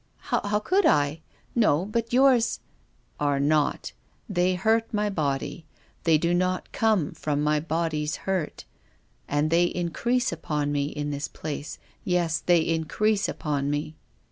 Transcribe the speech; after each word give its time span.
"How 0.31 0.57
could 0.57 0.87
I? 0.87 1.21
No, 1.53 1.85
but 1.85 2.11
yours 2.11 2.59
—""Are 3.29 3.39
not. 3.39 3.91
They 4.27 4.55
hurt 4.55 4.91
my 4.91 5.11
body. 5.11 5.67
They 6.05 6.17
do 6.17 6.33
not 6.33 6.71
come 6.71 7.11
from 7.11 7.43
my 7.43 7.59
body's 7.59 8.15
hurt. 8.25 8.65
And 9.27 9.51
they 9.51 9.65
increase 9.65 10.31
upon 10.31 10.71
me 10.71 10.85
in 10.85 11.11
this 11.11 11.27
place, 11.27 11.77
yes, 12.03 12.39
they 12.39 12.61
increase 12.61 13.29
upon 13.29 13.69
me." 13.69 13.93